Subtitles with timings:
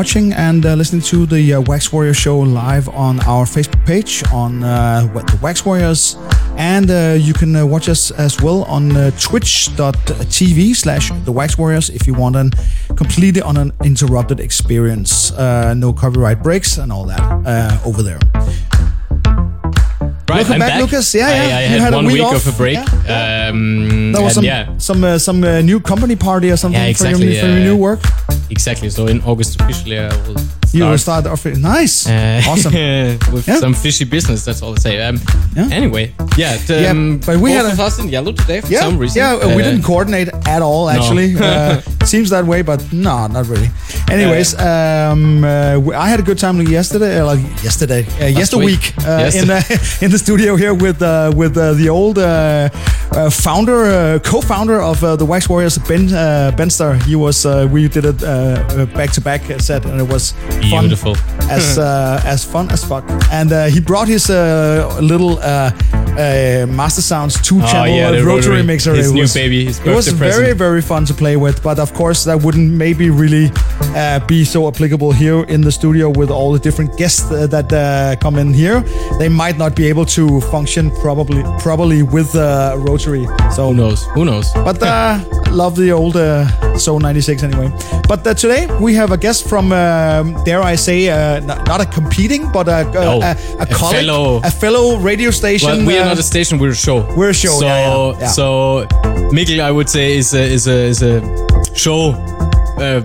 [0.00, 4.22] watching and uh, listening to the uh, Wax Warrior Show live on our Facebook page
[4.32, 6.16] on uh, the Wax Warriors.
[6.56, 11.58] And uh, you can uh, watch us as well on uh, twitch.tv slash the Wax
[11.58, 12.50] Warriors if you want an
[12.96, 15.32] completely uninterrupted experience.
[15.32, 18.20] Uh, no copyright breaks and all that uh, over there.
[20.30, 21.12] Right, Welcome I'm back, Lucas.
[21.12, 21.56] Yeah, I, yeah.
[21.58, 22.46] I You had, had a one week week, off.
[22.46, 22.74] of a break.
[22.76, 26.80] Yeah, Um, That was some yeah, some uh, some uh, new company party or something
[26.80, 28.00] Yeah, for, your, exactly, for your new work.
[28.50, 28.90] Exactly.
[28.90, 30.74] So in August officially, I will start.
[30.74, 31.44] You will start off.
[31.46, 32.72] Nice, Uh, awesome.
[33.32, 33.58] with Yeah.
[33.60, 34.44] some fishy business.
[34.44, 35.00] That's all I say.
[35.02, 35.18] Um,
[35.56, 35.68] Yeah.
[35.72, 36.56] Anyway, yeah.
[36.66, 39.18] The, Yeah, um, but we had a- us in yellow today for Yeah, some reason.
[39.22, 39.34] yeah.
[39.34, 40.88] uh, we Uh, didn't coordinate at all.
[40.88, 43.68] Actually, uh, seems that way, but no, not really.
[44.10, 47.20] Anyways, um, uh, I had a good time yesterday.
[47.20, 48.92] Uh, like yesterday, uh, yesterday week.
[49.06, 52.68] uh, in the in the studio here with uh, with uh, the old uh,
[53.12, 56.94] uh, founder, uh, co-founder of uh, the Wax Warriors, Ben uh, Benster.
[57.06, 57.46] He was.
[57.46, 58.18] Uh, we did it
[58.94, 60.32] back to back set, and it was
[60.70, 61.16] fun Beautiful.
[61.48, 63.04] as uh, as fun as fuck.
[63.30, 65.70] And uh, he brought his uh, little uh,
[66.18, 68.62] uh, Master Sounds two channel Oh, yeah, rotary, rotary.
[68.62, 68.94] mixer.
[68.94, 70.58] His it new was, baby, it was birthday very present.
[70.58, 71.62] very fun to play with.
[71.62, 73.50] But of course, that wouldn't maybe really
[74.00, 77.72] uh, be so applicable here in the studio with all the different guests uh, that
[77.72, 78.80] uh, come in here.
[79.18, 83.26] They might not be able to function probably properly with uh, rotary.
[83.54, 84.06] So Who knows?
[84.14, 84.52] Who knows?
[84.68, 85.18] but uh,
[85.50, 86.46] love the old uh,
[86.78, 87.68] So 96 anyway.
[88.08, 91.86] But uh, today we have a guest from, um, dare I say, uh, not, a
[91.86, 95.68] competing, but a, a, No, a, a, a colleague, fellow- a fellow radio station.
[95.68, 96.58] Well, we are uh, not a station.
[96.58, 96.98] We're a show.
[97.16, 98.26] We're a show, So, yeah, yeah, yeah.
[98.28, 98.86] so
[99.32, 101.20] Mikkel, I would say, is a is a is a
[101.74, 102.12] show.
[102.80, 103.00] Uh,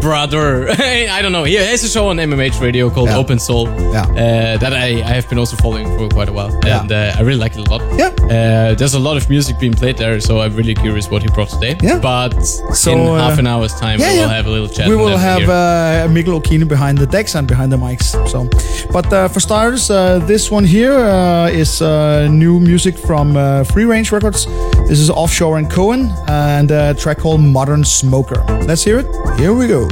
[0.00, 0.68] brother
[1.16, 3.16] I don't know he has a show on MMH radio called Yeah.
[3.16, 4.02] Open Soul Yeah.
[4.02, 6.80] uh, that I, I have been also following for quite a while Yeah.
[6.82, 8.08] and uh, I really like it a lot Yeah.
[8.08, 11.28] uh, there's a lot of music being played there so I'm really curious what he
[11.28, 12.00] brought today Yeah.
[12.00, 12.34] but
[12.74, 14.96] So, in uh, half an hour's time yeah, we will have a little chat We
[14.96, 18.08] will have uh, Mikkel Okine behind the decks and behind the mics.
[18.28, 18.38] So,
[18.92, 23.64] but uh, for starters, uh, this one here uh, is uh, new music from uh,
[23.64, 24.46] Free Range Records.
[24.88, 28.42] This is Offshore and Cohen and a track called Modern Smoker.
[28.68, 29.03] Let's hear it.
[29.38, 29.88] Here we go.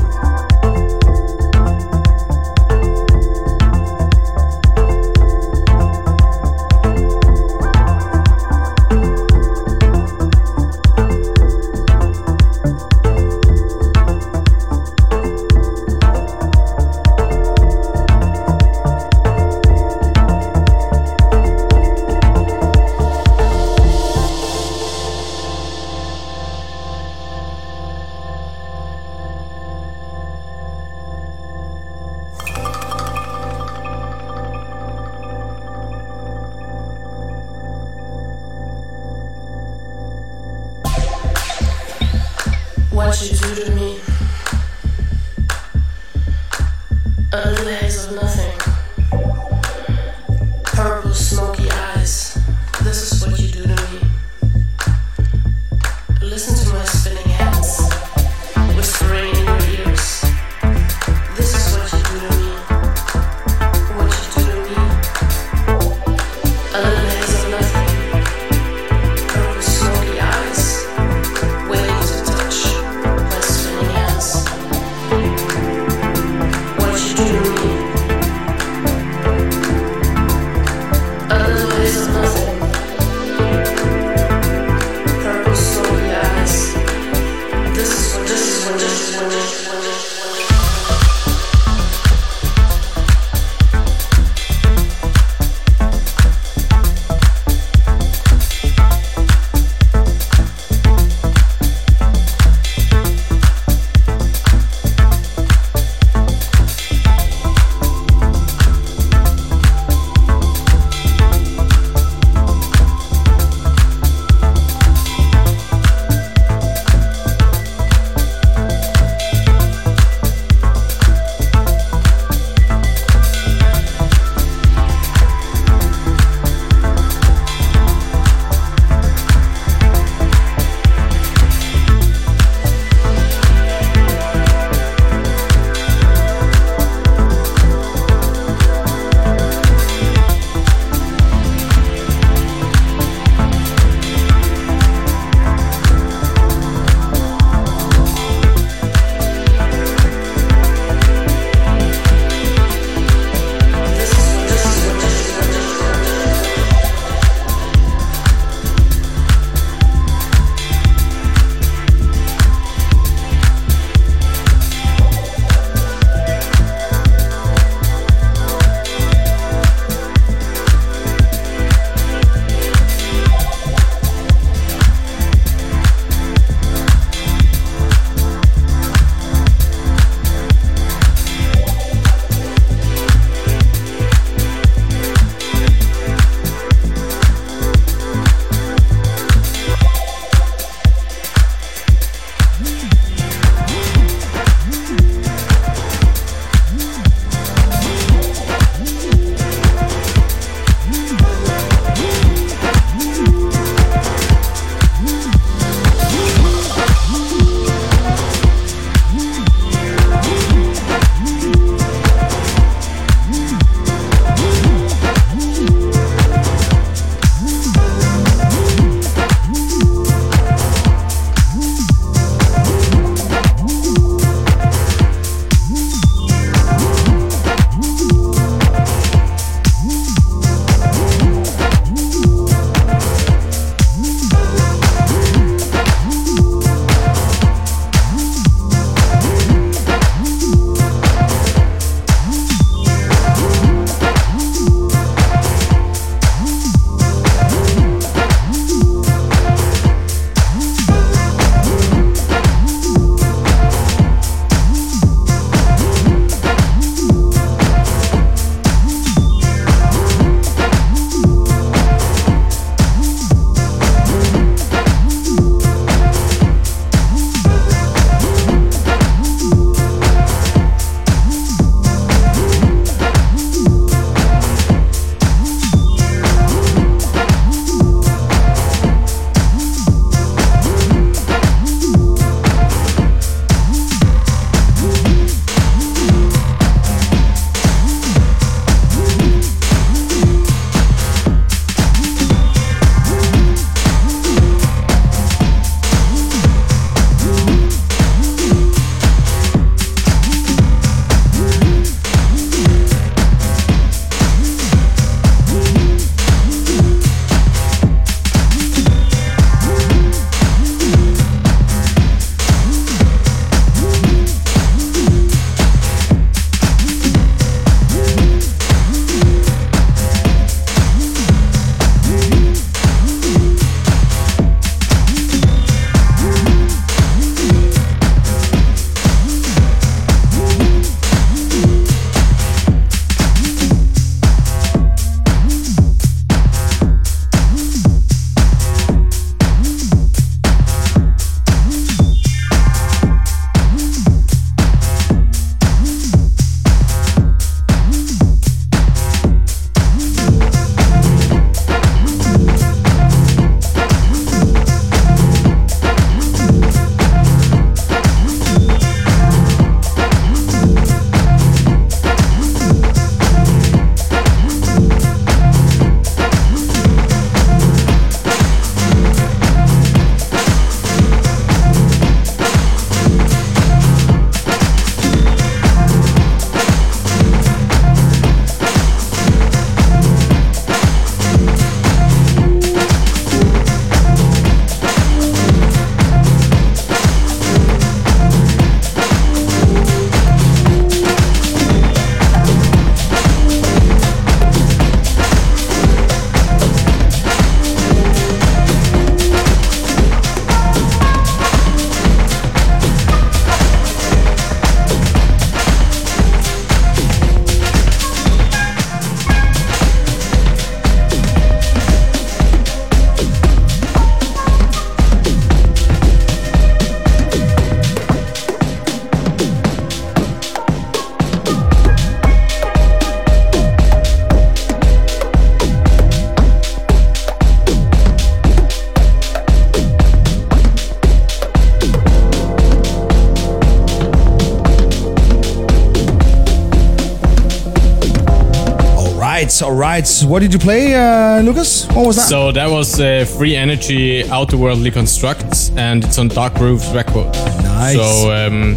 [439.73, 440.07] All right.
[440.27, 441.87] What did you play, uh, Lucas?
[441.89, 442.29] What was that?
[442.29, 447.33] So that was uh, Free Energy Outerworldly Constructs, and it's on Dark Grooves record.
[447.65, 447.97] Nice.
[447.97, 448.75] So um,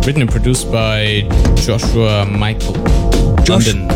[0.00, 1.22] written and produced by
[1.54, 2.72] Joshua Michael.
[3.44, 3.88] Josh- London.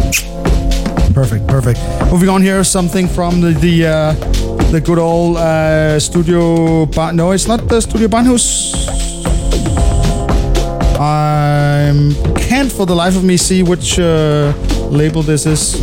[1.12, 1.80] Perfect, perfect.
[2.12, 4.12] Moving on here, something from the the uh,
[4.70, 6.86] the good old uh, studio.
[6.86, 8.74] Bar- no, it's not the studio Barnhus.
[11.00, 11.92] I
[12.36, 14.52] can't for the life of me see which uh,
[14.90, 15.80] label this is.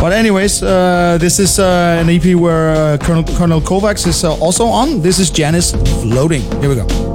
[0.00, 4.34] But anyways, uh, this is uh, an EP where uh, Kornél, Kornél Kovács is uh,
[4.36, 5.00] also on.
[5.02, 6.42] This is Janice Floating.
[6.60, 7.07] Here we go.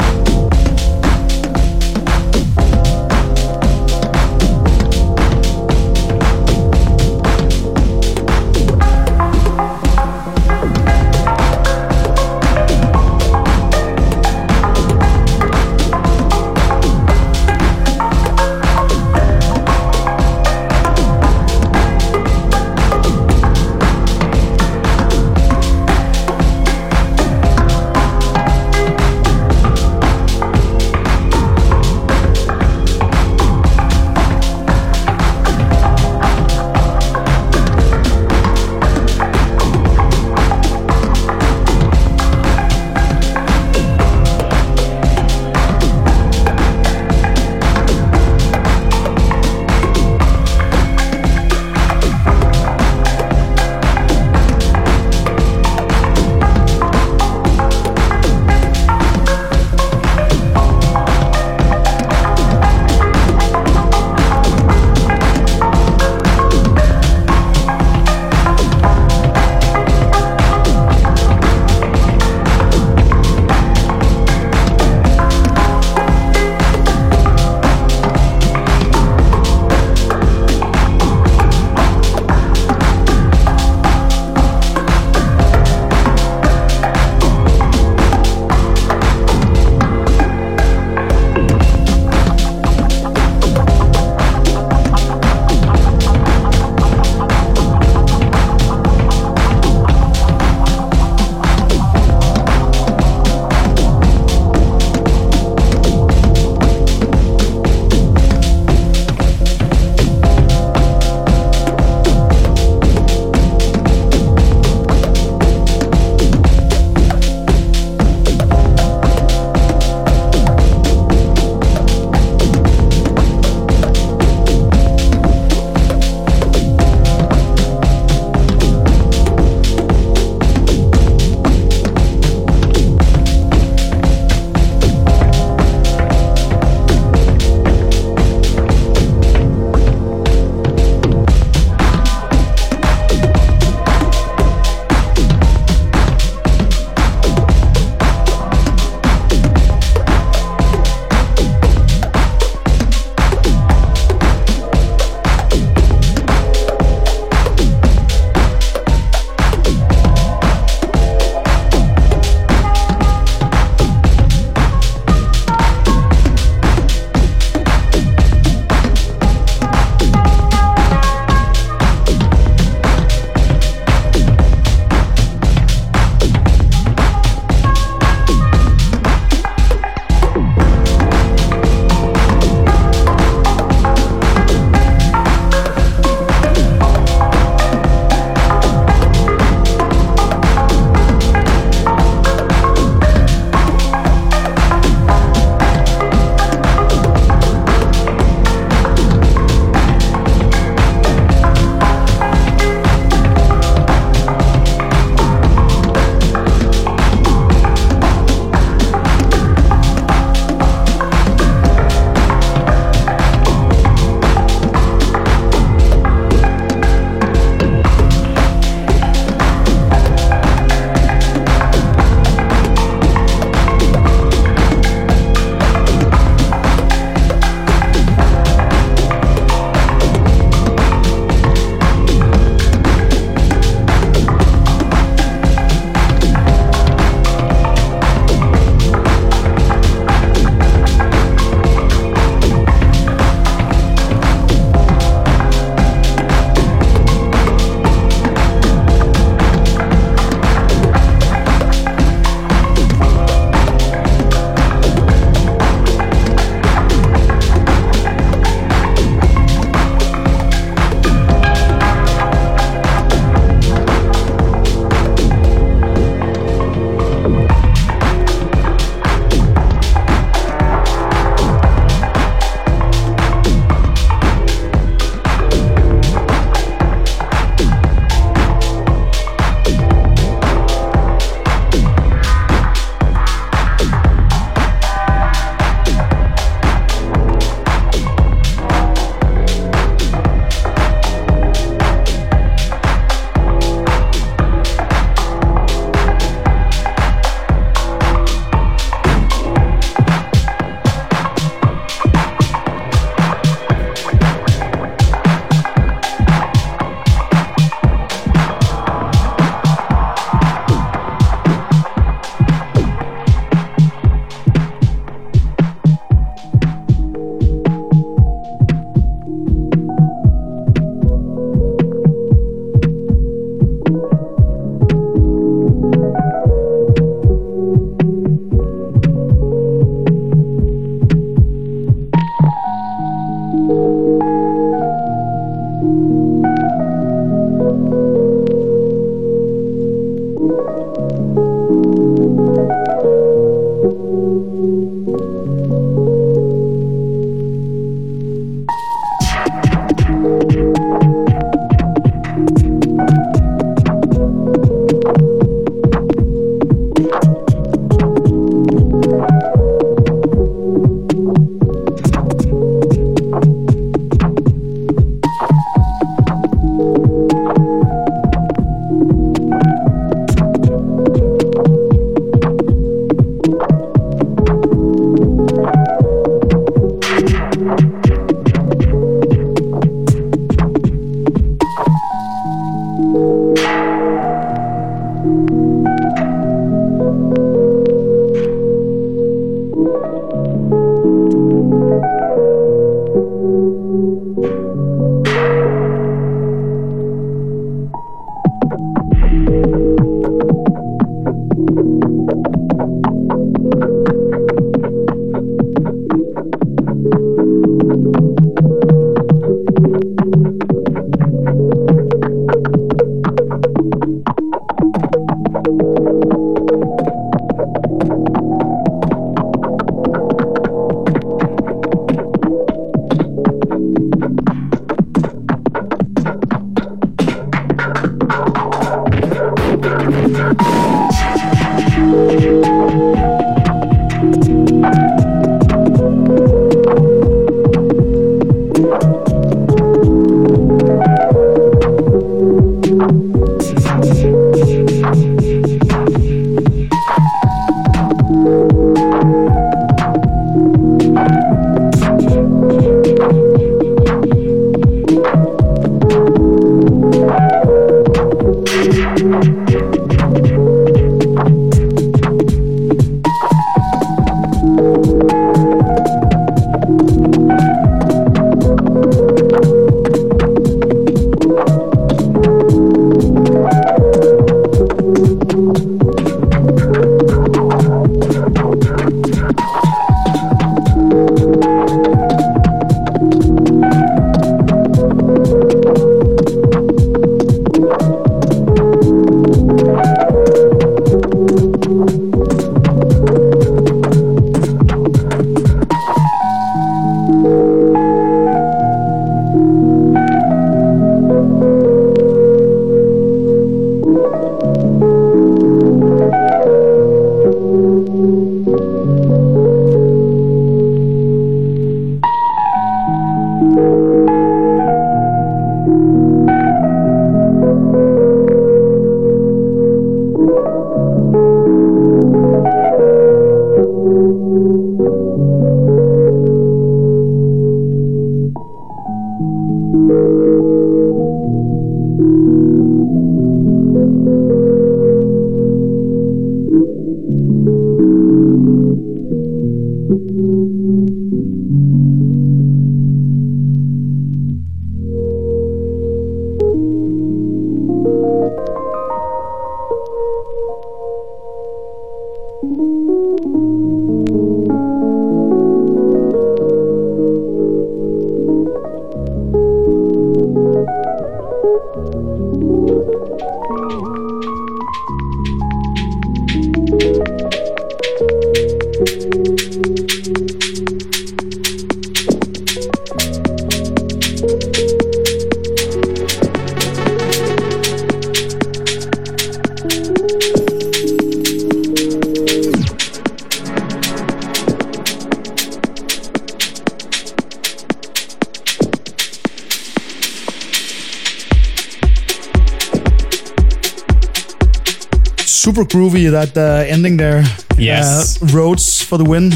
[595.94, 597.44] Groovy that uh, ending there.
[597.78, 598.42] Yes.
[598.42, 599.52] Uh, Rhodes for the win.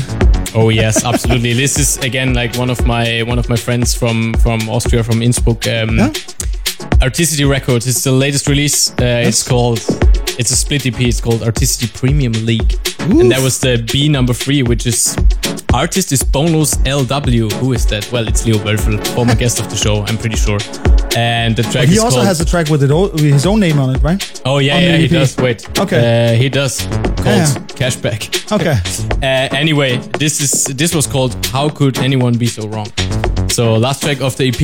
[0.54, 1.54] Oh yes, absolutely.
[1.54, 5.22] this is again like one of my one of my friends from from Austria, from
[5.22, 5.66] Innsbruck.
[5.68, 6.12] Um, Yeah.
[7.02, 7.88] Articity Records.
[7.88, 8.92] It's the latest release.
[8.92, 9.80] Uh, It's called.
[10.40, 11.02] It's a split EP.
[11.02, 15.16] It's called Articity Premium League, and that was the B number three, which is
[15.74, 17.52] artist is Bonus LW.
[17.60, 18.12] Who is that?
[18.12, 20.06] Well, it's Leo Wölfel, former guest of the show.
[20.08, 20.60] I'm pretty sure.
[21.18, 22.28] And the track He also called.
[22.28, 24.22] has a track with, o- with his own name on it, right?
[24.46, 25.36] oh yeah, on yeah, he does.
[25.38, 25.60] Wait.
[25.80, 26.00] Okay.
[26.00, 26.82] Uh, he does.
[27.24, 27.48] Called Yeah.
[27.80, 28.22] Cashback.
[28.52, 28.78] Okay.
[29.18, 32.88] Uh, anyway, this is this was called "How Could Anyone Be So Wrong."
[33.50, 34.62] So last track of the EP,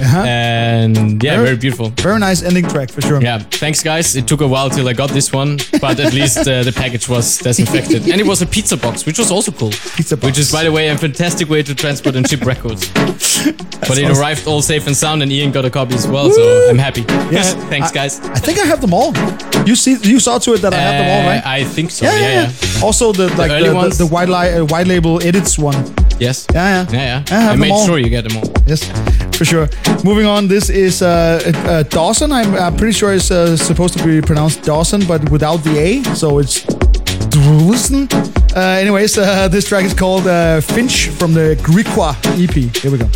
[0.00, 0.22] Uh-huh.
[0.26, 1.88] and yeah, Very- very beautiful.
[1.96, 3.20] Very nice ending track for sure.
[3.22, 4.16] Yeah, thanks guys.
[4.16, 7.08] It took a while till I got this one, but at least uh, the package
[7.08, 9.70] was disinfected, and it was a pizza box, which was also cool.
[9.96, 10.26] Pizza box.
[10.26, 12.90] Which is, by the way, a fantastic way to transport and ship records.
[12.92, 14.18] but it awesome.
[14.18, 17.02] arrived all safe and sound, and Ian got a copy as well, so I'm happy.
[17.30, 17.54] Yes.
[17.68, 18.20] thanks guys.
[18.20, 19.12] I think I have them all.
[19.66, 21.42] You see, you saw to it that I have them all, Uh.
[21.60, 22.04] I think so.
[22.04, 22.84] yeah, Yeah, yeah.
[22.84, 25.74] Also, the like early the, the, the white, li- uh, white label edits one.
[26.18, 26.46] Yes.
[26.52, 26.92] Yeah, yeah.
[26.92, 27.48] Yeah, yeah.
[27.48, 27.86] I I made all.
[27.86, 28.52] sure you get them all.
[28.66, 28.84] Yes,
[29.36, 29.68] for sure.
[30.04, 32.32] Moving on, this is uh, uh, Dawson.
[32.32, 36.02] I'm uh, pretty sure it's uh, supposed to be pronounced Dawson, but without the A,
[36.14, 36.62] so it's
[37.30, 38.08] Dawson.
[38.56, 42.54] Uh, anyways, uh, this track is called uh, Finch from the Griqua EP.
[42.76, 43.08] Here we go.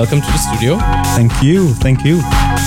[0.00, 0.78] Welcome to the studio.
[1.14, 2.20] Thank you, thank you.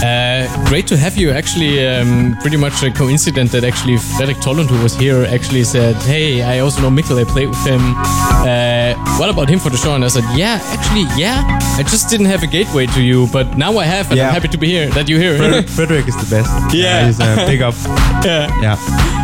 [0.05, 1.31] Uh, great to have you.
[1.31, 5.95] Actually, um, pretty much a coincidence that actually Fredrik Tollund, who was here, actually said,
[6.13, 7.17] "Hey, I also know Mikkel.
[7.19, 7.81] I played with him.
[8.45, 11.41] Uh, what about him for the show?" And I said, "Yeah, actually, yeah.
[11.79, 14.27] I just didn't have a gateway to you, but now I have, and Yeah.
[14.27, 14.89] I'm happy to be here.
[14.95, 15.37] That you're here.
[15.37, 16.51] Frederick, Frederick is the best.
[16.75, 17.05] Yeah.
[17.07, 17.73] he's a big up.
[18.29, 18.77] yeah, Yeah,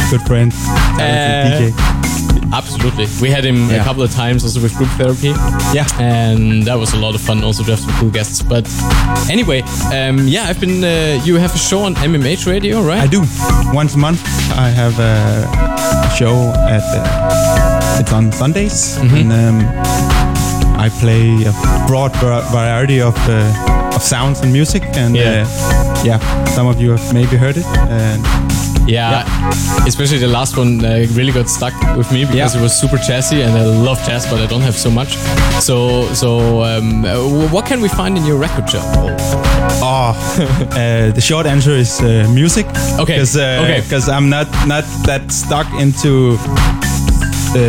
[0.10, 0.52] good friend,
[0.98, 3.06] Uh, absolutely.
[3.22, 5.34] We had him a couple of times also with group therapy.
[5.74, 8.66] Yeah, and that was a lot of fun also to have some cool guests but
[9.30, 9.62] anyway
[9.94, 13.22] um, yeah i've been uh, you have a show on mmh radio right I do.
[13.74, 14.22] Once a month,
[14.58, 15.46] I have a
[16.18, 16.36] show
[16.68, 16.84] at.
[16.84, 19.60] Uh, it's on Sundays, and um,
[20.80, 21.54] I play a
[21.88, 22.14] broad
[22.52, 25.46] variety of uh, of sounds and music, and Yeah.
[25.48, 27.66] uh, yeah, some of you have maybe heard it.
[27.90, 28.24] And
[28.90, 29.24] yeah,
[29.88, 32.60] especially the last one uh, really got stuck with me because Yeah.
[32.60, 35.12] it was super jazzy and i love jazz but i don't have so much
[35.62, 35.76] so
[36.14, 36.30] so
[36.64, 37.12] um, uh,
[37.54, 38.86] what can we find in your record shop
[39.82, 40.12] Oh,
[40.72, 42.66] uh, the short answer is uh, music.
[43.00, 44.12] Okay, Because okay.
[44.16, 46.38] I'm not not that stuck into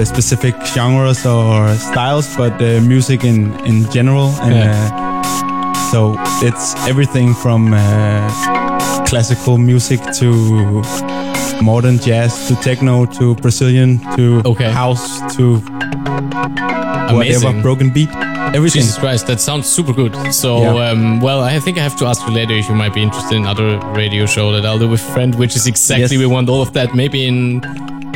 [0.04, 4.28] specific genres or styles, but uh, music in in general.
[4.42, 4.90] And Yeah.
[4.92, 6.14] uh, so
[6.46, 7.78] it's everything from uh,
[9.10, 10.82] classical music to
[11.62, 14.70] modern jazz to techno to Brazilian to Okay.
[14.70, 15.56] house to
[17.16, 17.62] whatever Amazing.
[17.62, 18.08] broken beat.
[18.54, 18.82] Everything.
[18.82, 20.14] Jesus Christ, that sounds super good.
[20.32, 20.90] So, Yeah.
[20.90, 23.36] um, well, I think I have to ask you later if you might be interested
[23.36, 26.24] in other radio show that I'll do with friend, which is exactly Yes.
[26.24, 27.60] we want all of that maybe in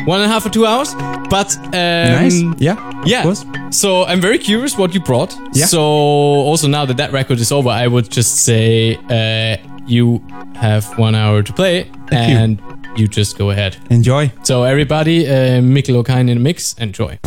[0.07, 0.95] one and a half or two hours.
[1.29, 2.43] But um, Nice.
[2.59, 2.77] Yeah.
[3.05, 3.35] yeah.
[3.71, 5.35] So I'm very curious what you brought.
[5.53, 5.67] Yeah.
[5.67, 10.23] So also now that that record is over, I would just say uh, you
[10.55, 13.77] have one hour to play, Thank and you just go ahead.
[13.91, 14.33] Enjoy.
[14.43, 16.75] So everybody, uh, Mikkel Okainen in the mix.
[16.75, 17.19] Enjoy.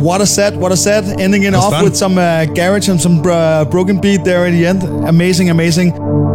[0.00, 1.04] What a set, what a set.
[1.20, 1.84] Ending it was off fun.
[1.84, 4.82] with some uh, garage and some uh, broken beat there at the end.
[5.08, 5.92] Amazing, amazing.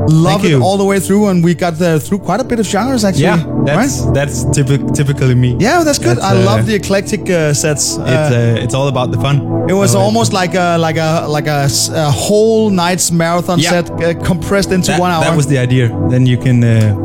[0.07, 2.65] Love it all the way through, and we got uh, through quite a bit of
[2.65, 3.23] genres actually.
[3.23, 4.13] Yeah, that's right?
[4.13, 5.55] that's typi- typically me.
[5.59, 6.17] Yeah, that's good.
[6.17, 7.97] That's, I uh, love the eclectic uh, sets.
[7.97, 9.38] Uh, It's uh, it's all about the fun.
[9.69, 13.59] it was So, uh, almost like a like a like a, a whole night's marathon
[13.59, 13.69] Yeah.
[13.69, 15.23] set uh, compressed into that, one hour.
[15.23, 15.88] that was the idea.
[16.09, 16.95] Then you can uh,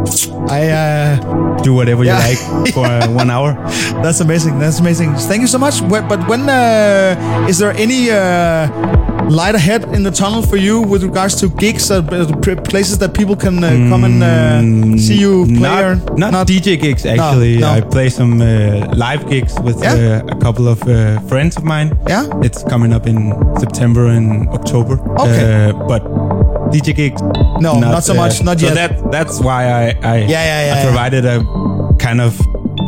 [0.48, 0.68] I.
[0.70, 2.20] Uh, do whatever Yeah.
[2.20, 3.54] you like for uh, one hour.
[4.02, 4.58] That's amazing.
[4.60, 5.14] That's amazing.
[5.14, 5.80] Thank you so much.
[5.88, 8.68] But when uh, is there any uh,
[9.30, 12.02] light ahead in the tunnel for you with regards to gigs, uh,
[12.42, 15.82] p- places that people can uh, come and uh, see you play?
[15.82, 17.58] or Mm, Not, not, DJ gigs actually.
[17.58, 17.68] no.
[17.68, 20.22] I play some uh, live gigs with Yeah.
[20.22, 21.98] uh, a couple of uh, friends of mine.
[22.08, 22.26] Yeah.
[22.44, 25.00] It's coming up in September and October.
[25.22, 25.70] Okay.
[25.70, 26.02] Uh, but
[26.72, 27.22] DJ gigs.
[27.60, 28.68] No, not so much, not yet.
[28.70, 31.40] so that that's why I I, Yeah, yeah, yeah, I provided a
[31.98, 32.36] kind of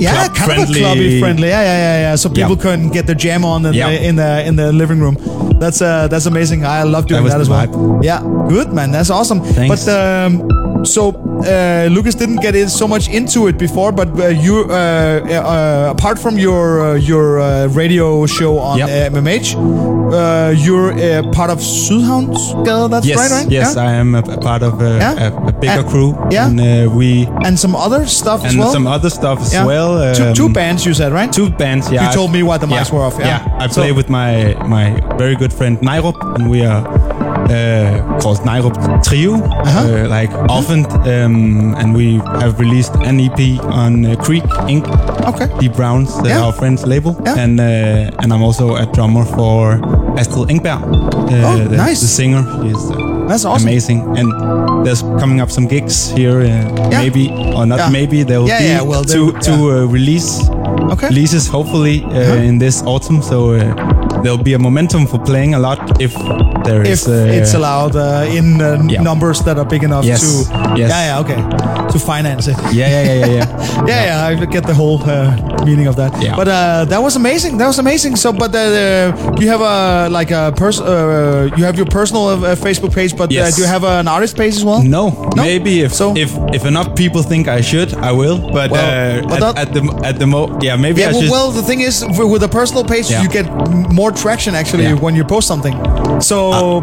[0.00, 1.48] Yeah, club kind friendly, of a clubby friendly.
[1.48, 2.16] Yeah, yeah, yeah, yeah.
[2.16, 2.62] So people Yeah.
[2.62, 3.90] can get their jam on in, Yeah.
[3.90, 5.16] the, in the in the living room.
[5.60, 6.64] That's uh that's amazing.
[6.64, 7.66] I love doing was that, as well.
[7.66, 8.04] vibe.
[8.04, 8.90] Yeah, good man.
[8.92, 9.40] That's awesome.
[9.40, 9.84] Thanks.
[9.84, 10.32] But um,
[10.84, 11.08] so
[11.44, 15.90] uh, Lucas didn't get in so much into it before, but uh, you uh, uh,
[15.96, 19.12] apart from your uh, your uh, radio show on Yep.
[19.12, 22.90] MMH, uh, you're uh, part of Sydhavnsgade.
[22.90, 23.50] That's Yes, right, right?
[23.50, 23.82] yes, Yeah?
[23.82, 25.28] I am a, a part of a, Yeah.
[25.28, 26.46] a, a bigger And- crew, yeah.
[26.46, 28.72] and uh, we and some other stuff as and well.
[28.72, 29.66] some other stuff as Yeah.
[29.94, 30.15] Well.
[30.15, 31.32] two, two um, bands, you said, right?
[31.32, 31.90] Two bands.
[31.90, 33.47] Yeah, You told me what the mics yeah, were of, yeah.
[33.59, 34.85] I So- play with my my
[35.19, 36.82] very good friend Nairup, and we are
[37.51, 39.35] uh, called Nairup Trio.
[39.35, 39.81] Uh-huh.
[39.81, 44.85] uh like often, um, and we have released an EP on uh, Creek Inc.
[45.31, 45.48] Okay.
[45.60, 46.44] Deep Browns, uh, Yeah.
[46.44, 47.39] our friend's label, Yeah.
[47.44, 49.81] and uh, and I'm also a drummer for
[50.19, 50.82] Astrid Engberg.
[50.82, 52.01] Uh, Oh, the, nice.
[52.01, 52.97] The singer, she's uh,
[53.28, 53.68] That's awesome.
[53.68, 54.28] amazing, and
[54.86, 56.40] there's coming up some gigs here.
[56.40, 57.78] Uh, Maybe or not.
[57.78, 57.90] Yeah.
[57.90, 60.48] Maybe there will Yeah, be yeah, well, two two uh, release
[60.92, 61.09] Okay.
[61.09, 62.48] releases hopefully uh, Uh-huh.
[62.48, 63.20] in this autumn.
[63.22, 63.74] So uh,
[64.22, 66.14] there'll be a momentum for playing a lot if
[66.64, 67.06] there is.
[67.06, 69.02] if uh, it's allowed uh, in uh, Yeah.
[69.02, 70.20] numbers that are big enough Yes.
[70.20, 70.30] to
[70.76, 70.90] Yes.
[70.90, 71.40] yeah yeah okay
[71.92, 73.86] to finance it Yeah, yeah, yeah, yeah, yeah.
[73.90, 76.36] yeah yeah I get the whole uh, meaning of that Yeah.
[76.36, 80.30] but uh, that was amazing that was amazing so but uh, you have a like
[80.30, 83.56] a person uh, you have your personal uh, Facebook page but uh, Yes.
[83.56, 85.42] do you have an artist page as well No, No?
[85.44, 88.38] maybe if So- if if enough people think I should, I will.
[88.58, 91.22] But, Well, uh, but at, at the at the mo, yeah, maybe yeah, I well,
[91.22, 91.30] should.
[91.36, 94.94] well, the thing is, with a personal page, you get m- more traction actually Yeah.
[95.05, 95.74] when you post something.
[96.20, 96.36] So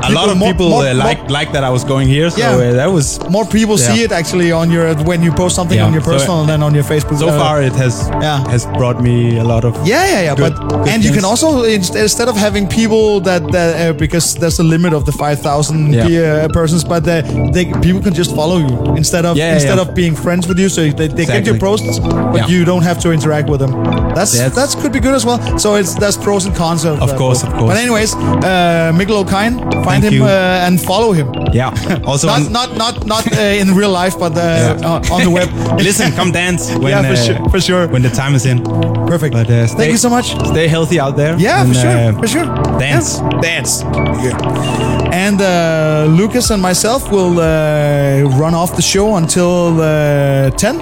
[0.09, 2.29] a lot of more- people more- uh, more- like like that I was going here,
[2.29, 2.55] so Yeah.
[2.55, 5.91] uh, that was more people see it actually on your when you post something on
[5.95, 7.17] your So, personal uh, than on your Facebook.
[7.19, 7.93] so uh, far it has
[8.25, 8.39] Yeah.
[8.53, 10.35] has brought me a lot of Yeah, yeah, yeah.
[10.35, 14.25] Good- but good and you can also instead of having people that, that uh, because
[14.41, 16.05] there's a limit of the five thousand Yeah.
[16.45, 17.13] uh, persons, but uh,
[17.55, 20.69] they people can just follow you instead of instead of being friends with you.
[20.75, 21.99] So they, they get your posts,
[22.33, 23.71] but you don't have to interact with them.
[24.17, 25.39] That's That's- that's could be good as well.
[25.63, 27.69] So it's there's pros and cons of Of course, of course.
[27.73, 30.23] But anyways, uh, Mikkel O'Kine, find Thank him you.
[30.25, 31.27] uh, and follow him.
[31.53, 31.71] yeah.
[32.05, 34.89] Also, Not not not not uh, in real life, but uh, Yeah.
[34.89, 35.49] uh, on the web.
[35.89, 37.87] listen, come dance when Yeah, for uh, sure, for sure.
[37.93, 38.57] when the time is in.
[39.07, 39.33] Perfect.
[39.33, 40.27] But uh, stay, Thank you so much.
[40.53, 41.35] Stay healthy out there.
[41.39, 42.45] Yeah, and, for sure, uh, for sure.
[42.79, 43.19] dance.
[43.19, 43.41] Yeah.
[43.41, 43.71] Dance.
[44.25, 45.25] Yeah.
[45.27, 45.47] And uh,
[46.21, 50.79] Lucas and myself will uh, run off the show until uh, 10.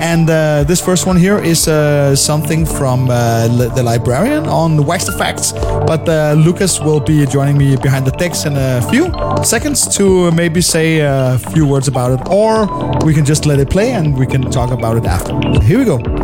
[0.00, 5.04] And uh, this first one here is uh, something from uh, the librarian on Wax
[5.04, 5.52] the Facts.
[5.52, 9.12] But uh, Lucas will be joining me behind the decks in a few
[9.44, 12.28] seconds to maybe say a few words about it.
[12.30, 12.66] Or
[13.04, 15.34] we can just let it play and we can talk about it after.
[15.62, 16.19] Here we go.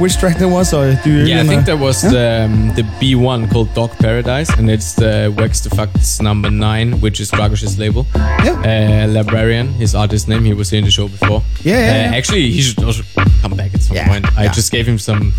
[0.00, 1.24] Which track that was, or do you?
[1.24, 2.10] Yeah, I think that was yeah?
[2.10, 7.00] the, um, the B1 called Dog Paradise, and it's the Wax the Facts number nine,
[7.00, 8.06] which is Dragosh's label.
[8.14, 9.04] Yeah.
[9.06, 11.42] Uh, Librarian, his artist name, he was here in the show before.
[11.62, 12.16] Yeah, yeah, Uh.
[12.16, 13.02] Actually, he should also
[13.42, 14.26] come back at some Yeah, point.
[14.38, 15.32] I just gave him some.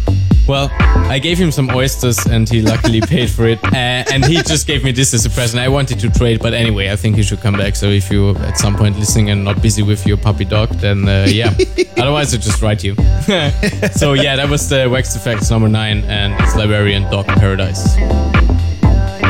[0.48, 0.70] Well,
[1.10, 3.64] I gave him some oysters, and he luckily paid for it.
[3.64, 5.62] Uh, and he just gave me this as a present.
[5.62, 7.76] I wanted to trade, but anyway, I think he should come back.
[7.76, 11.08] So if you at some point listening and not busy with your puppy dog, then
[11.08, 11.54] uh, yeah.
[11.98, 12.96] Otherwise, I'll just write you.
[13.94, 17.98] so yeah, that was the Wax Effects number nine, and it's Librarian Dog Paradise.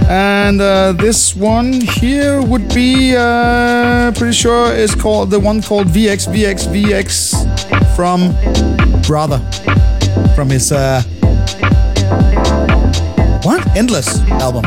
[0.10, 5.88] And uh, this one here would be uh, pretty sure is called the one called
[5.88, 8.34] VX VX VX from
[9.04, 9.40] Brother
[10.42, 11.04] from his uh,
[13.44, 14.64] what Endless album.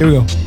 [0.00, 0.45] Here we go.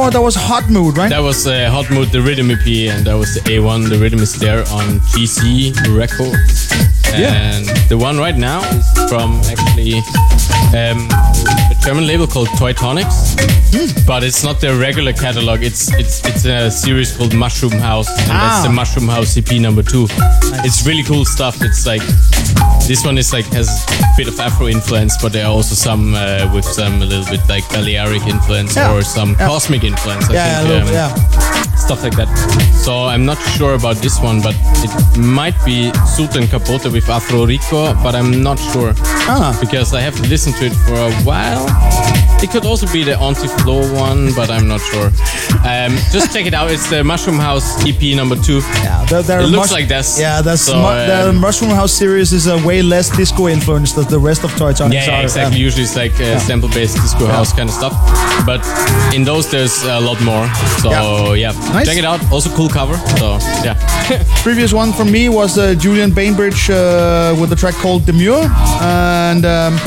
[0.00, 0.10] Before?
[0.10, 1.10] That was Hot Mood, right?
[1.10, 3.88] That was uh, Hot Mood, the rhythm EP, and that was the A1.
[3.90, 6.70] The rhythm is there on GC Records.
[7.12, 7.34] Yeah.
[7.34, 9.94] And the one right now is from actually
[10.78, 11.08] um,
[11.70, 13.34] a German label called Toy Tonics,
[13.72, 13.86] Hmm.
[14.06, 15.62] but it's not their regular catalog.
[15.62, 18.38] It's it's it's a series called Mushroom House, and Ah.
[18.50, 20.06] that's the Mushroom House EP number two.
[20.66, 21.60] It's really cool stuff.
[21.62, 22.02] It's like
[22.90, 23.68] this one is like has
[24.00, 27.24] a bit of Afro influence, but there are also some uh, with some a little
[27.30, 28.92] bit like Balearic influence Yeah.
[28.92, 29.46] or some Yeah.
[29.46, 30.28] cosmic influence.
[30.28, 31.76] I yeah, think, a little, um, yeah.
[31.76, 32.28] stuff like that.
[32.84, 34.56] So I'm not sure about this one, but
[34.86, 38.92] it might be Sultan Capote with Afro Rico, but I'm not sure
[39.28, 39.56] Ah.
[39.60, 41.66] because I haven't listened to it for a while.
[42.42, 45.06] It could also be the Anti Flow one, but I'm not sure.
[45.66, 46.70] Um, just check it out.
[46.70, 48.60] It's the Mushroom House EP number two.
[48.82, 50.18] Yeah, there, there It looks like this.
[50.18, 53.96] Yeah, that's So, mu- the um, Mushroom House series is a way less disco influenced
[53.96, 55.60] than the rest of Toy Tonics Yeah, yeah, exactly.
[55.60, 57.92] Usually it's like uh, sample-based disco house kind of stuff,
[58.46, 58.60] but
[59.14, 60.48] in those there's a lot more.
[60.80, 61.86] So yeah, Nice.
[61.86, 62.20] check it out.
[62.32, 62.96] Also cool cover.
[63.18, 63.76] So yeah.
[64.42, 68.48] Previous one from me was uh, Julian Bainbridge uh, with the track called Demure,
[68.80, 69.78] and um,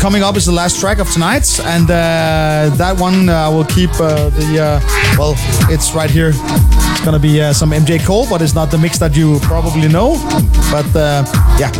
[0.00, 3.64] coming up is the last track of tonight, and uh, that one uh, I will
[3.64, 4.82] keep uh, the
[5.18, 5.34] well,
[5.70, 6.32] it's right here.
[6.34, 10.16] It's gonna be some MJ Cole, but it's not the mix that you probably know.
[10.70, 10.86] But
[11.58, 11.70] yeah,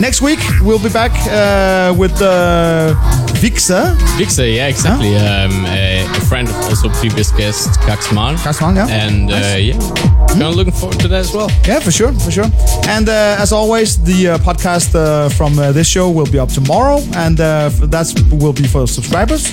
[0.00, 2.94] next week we'll be back uh, with uh,
[3.40, 3.94] Vixa.
[4.18, 5.16] Vixa, yeah, exactly.
[5.16, 8.36] Um, a, a friend of also previous guest, Kaxman.
[8.36, 8.86] Kaxman, yeah.
[8.88, 9.62] And uh, Nice.
[9.62, 11.50] yeah, kind of looking forward to that as well.
[11.66, 12.46] Yeah, for sure, for sure.
[12.88, 16.48] And uh, as always, the uh, podcast uh, from uh, this show will be up
[16.50, 19.52] tomorrow, and uh, that will be for subscribers.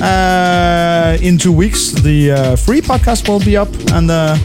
[0.00, 4.36] Uh, in two weeks, the uh, free podcast will be up, and uh,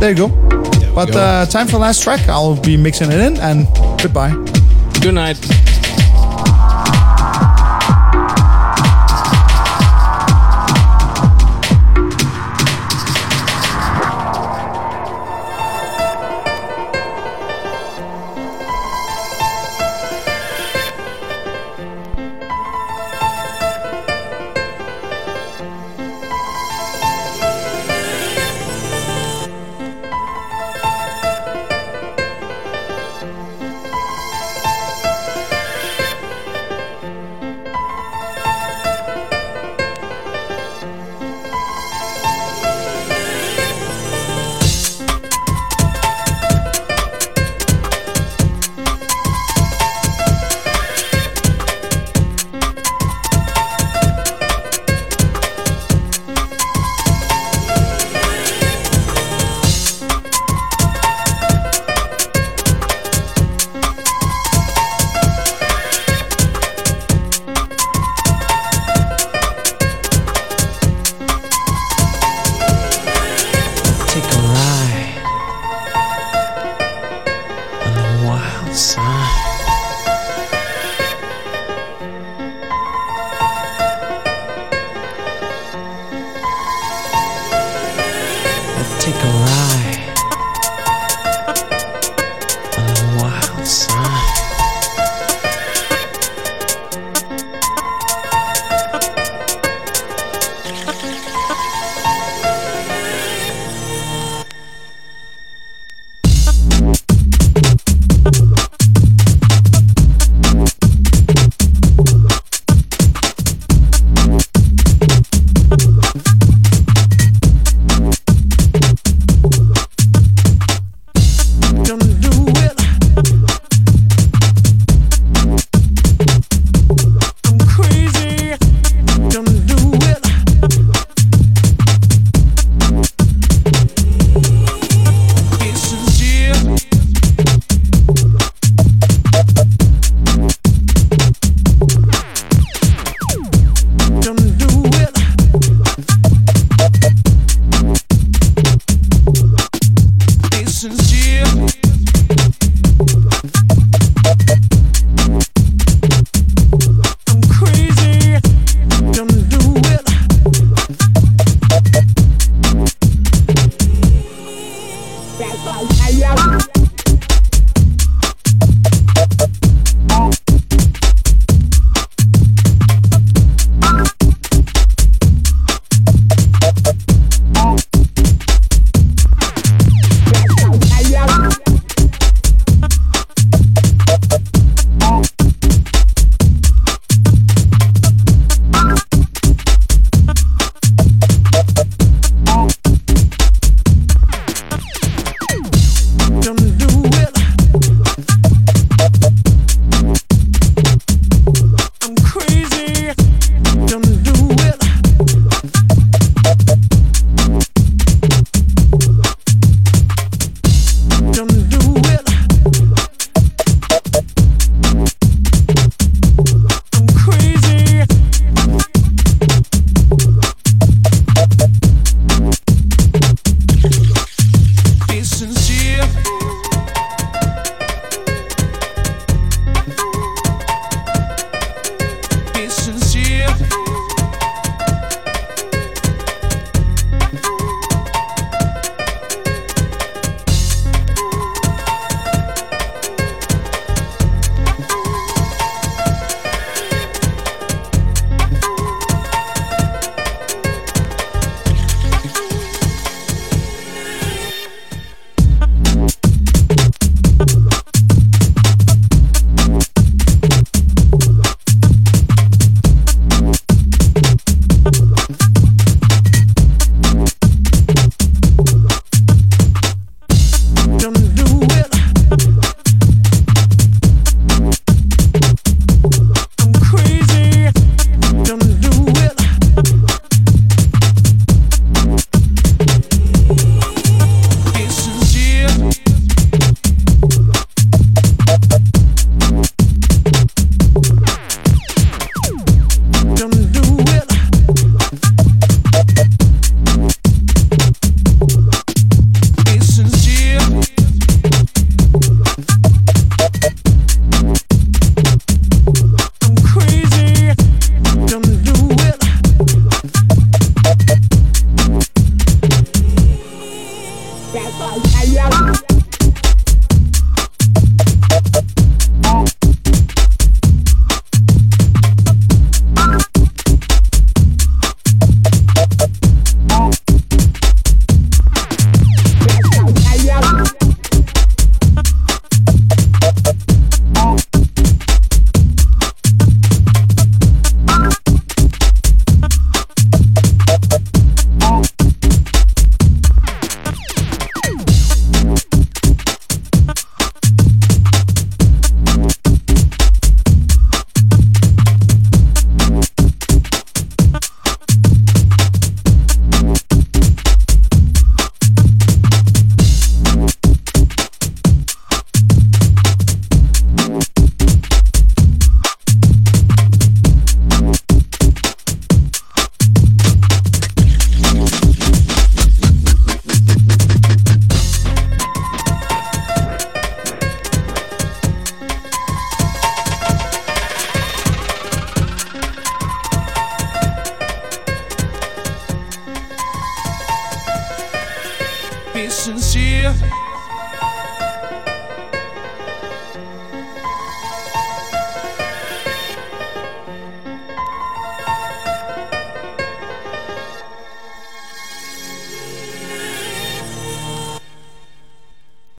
[0.00, 0.28] there you go.
[0.94, 1.18] but go.
[1.18, 2.28] Uh, time for last track.
[2.28, 3.66] I'll be mixing it in, and
[4.02, 4.34] goodbye.
[5.08, 5.67] Good night.